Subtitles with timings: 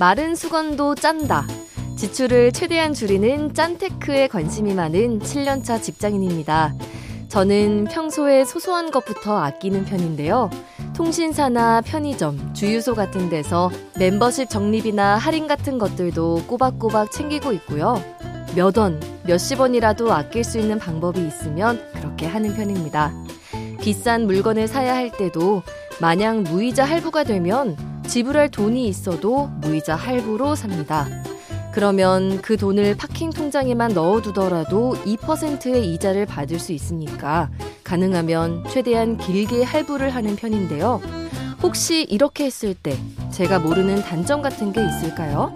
[0.00, 1.46] 마른 수건도 짠다.
[1.98, 6.74] 지출을 최대한 줄이는 짠테크에 관심이 많은 7년차 직장인입니다.
[7.28, 10.48] 저는 평소에 소소한 것부터 아끼는 편인데요.
[10.96, 18.02] 통신사나 편의점, 주유소 같은 데서 멤버십 적립이나 할인 같은 것들도 꼬박꼬박 챙기고 있고요.
[18.56, 23.12] 몇 원, 몇십 원이라도 아낄 수 있는 방법이 있으면 그렇게 하는 편입니다.
[23.82, 25.62] 비싼 물건을 사야 할 때도
[26.00, 31.06] 마냥 무이자 할부가 되면 지불할 돈이 있어도 무이자 할부로 삽니다.
[31.72, 37.52] 그러면 그 돈을 파킹 통장에만 넣어두더라도 2%의 이자를 받을 수 있으니까
[37.84, 41.00] 가능하면 최대한 길게 할부를 하는 편인데요.
[41.62, 42.98] 혹시 이렇게 했을 때
[43.30, 45.54] 제가 모르는 단점 같은 게 있을까요?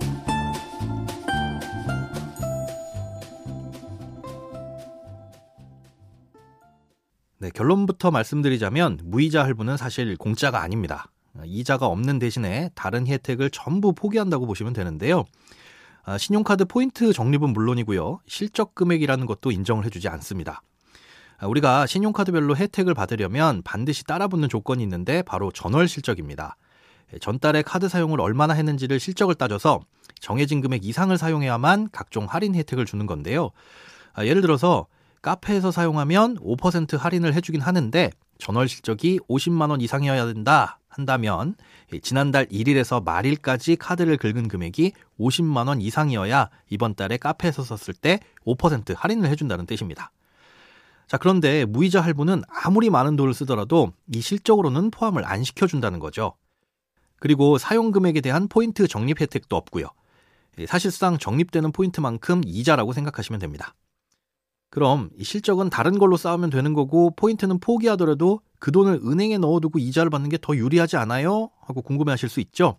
[7.39, 11.11] 네, 결론부터 말씀드리자면 무이자 할부는 사실 공짜가 아닙니다.
[11.47, 15.25] 이자가 없는 대신에 다른 혜택을 전부 포기한다고 보시면 되는데요.
[16.05, 18.21] 아, 신용카드 포인트 적립은 물론이고요.
[18.27, 20.63] 실적 금액이라는 것도 인정을 해주지 않습니다.
[21.39, 26.57] 아, 우리가 신용카드별로 혜택을 받으려면 반드시 따라붙는 조건이 있는데 바로 전월 실적입니다.
[27.13, 29.81] 예, 전달에 카드 사용을 얼마나 했는지를 실적을 따져서
[30.21, 33.51] 정해진 금액 이상을 사용해야만 각종 할인 혜택을 주는 건데요.
[34.13, 34.87] 아, 예를 들어서
[35.23, 41.55] 카페에서 사용하면 5% 할인을 해주긴 하는데 전월 실적이 50만 원 이상이어야 된다 한다면
[42.03, 48.95] 지난달 1일에서 말일까지 카드를 긁은 금액이 50만 원 이상이어야 이번 달에 카페에서 썼을 때 5%
[48.97, 50.11] 할인을 해준다는 뜻입니다.
[51.07, 56.35] 자, 그런데 무이자 할부는 아무리 많은 돈을 쓰더라도 이 실적으로는 포함을 안 시켜준다는 거죠.
[57.21, 59.87] 그리고 사용 금액에 대한 포인트 적립 혜택도 없고요.
[60.67, 63.75] 사실상 적립되는 포인트만큼 이자라고 생각하시면 됩니다.
[64.71, 70.09] 그럼 이 실적은 다른 걸로 쌓으면 되는 거고 포인트는 포기하더라도 그 돈을 은행에 넣어두고 이자를
[70.09, 71.51] 받는 게 더 유리하지 않아요?
[71.61, 72.79] 하고 궁금해하실 수 있죠.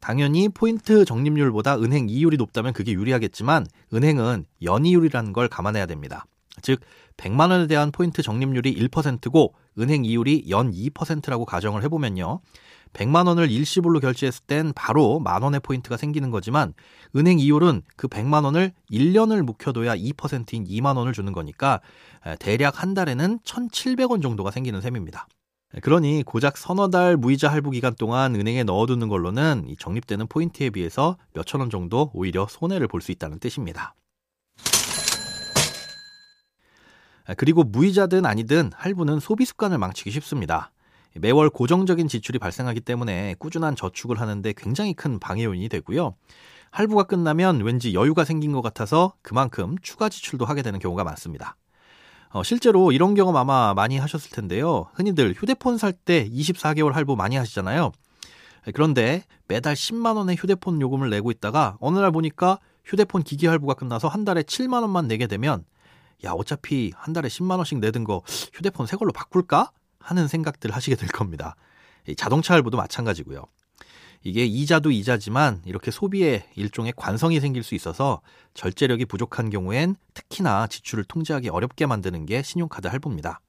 [0.00, 6.26] 당연히 포인트 적립률보다 은행 이율이 높다면 그게 유리하겠지만 은행은 연이율이라는 걸 감안해야 됩니다.
[6.60, 6.80] 즉
[7.16, 12.40] 100만 원에 대한 포인트 적립률이 1%고 은행 이율이 연 2%라고 가정을 해보면요.
[12.92, 16.74] 100만 원을 일시불로 결제했을 땐 바로 만 원의 포인트가 생기는 거지만
[17.16, 21.80] 은행 이율은 그 100만 원을 1년을 묵혀둬야 2%인 2만 원을 주는 거니까
[22.38, 25.26] 대략 한 달에는 1,700원 정도가 생기는 셈입니다.
[25.82, 31.60] 그러니 고작 서너 달 무이자 할부 기간 동안 은행에 넣어두는 걸로는 적립되는 포인트에 비해서 몇천
[31.60, 33.94] 원 정도 오히려 손해를 볼 수 있다는 뜻입니다.
[37.36, 40.72] 그리고 무이자든 아니든 할부는 소비 습관을 망치기 쉽습니다.
[41.14, 46.14] 매월 고정적인 지출이 발생하기 때문에 꾸준한 저축을 하는데 굉장히 큰 방해 요인이 되고요.
[46.70, 51.56] 할부가 끝나면 왠지 여유가 생긴 것 같아서 그만큼 추가 지출도 하게 되는 경우가 많습니다.
[52.30, 54.86] 어, 실제로 이런 경험 아마 많이 하셨을 텐데요.
[54.94, 57.92] 흔히들 휴대폰 살 때 24개월 할부 많이 하시잖아요.
[58.74, 64.08] 그런데 매달 10만 원의 휴대폰 요금을 내고 있다가 어느 날 보니까 휴대폰 기기 할부가 끝나서
[64.08, 65.64] 한 달에 7만 원만 내게 되면
[66.24, 69.70] 야 어차피 한 달에 10만 원씩 내던 거 휴대폰 새 걸로 바꿀까
[70.00, 71.56] 하는 생각들 하시게 될 겁니다.
[72.16, 73.44] 자동차 할부도 마찬가지고요.
[74.24, 78.20] 이게 이자도 이자지만 이렇게 소비에 일종의 관성이 생길 수 있어서
[78.54, 83.40] 절제력이 부족한 경우엔 특히나 지출을 통제하기 어렵게 만드는 게 신용카드 할부입니다.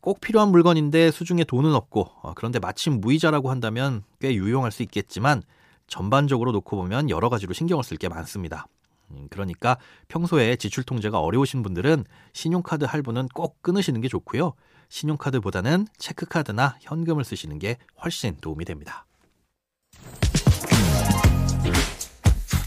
[0.00, 5.42] 꼭 필요한 물건인데 수중에 돈은 없고 어, 그런데 마침 무이자라고 한다면 꽤 유용할 수 있겠지만
[5.86, 8.66] 전반적으로 놓고 보면 여러 가지로 신경을 쓸 게 많습니다.
[9.10, 9.78] 음, 그러니까
[10.08, 14.54] 평소에 지출 통제가 어려우신 분들은 신용카드 할부는 꼭 끊으시는 게 좋고요.
[14.88, 19.06] 신용카드보다는 체크카드나 현금을 쓰시는 게 훨씬 도움이 됩니다.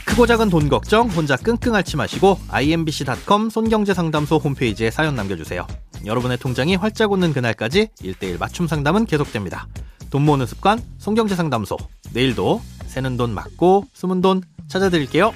[0.06, 5.66] 크고 작은 돈 걱정 혼자 끙끙 앓지 마시고 imbc.com 손경제상담소 홈페이지에 사연 남겨주세요.
[6.06, 9.68] 여러분의 통장이 활짝 웃는 그날까지 1대1 맞춤 상담은 계속됩니다.
[10.10, 11.78] 돈 모으는 습관 손경제상담소
[12.14, 15.32] 내일도 새는 돈 맞고 숨은 돈 찾아드릴게요.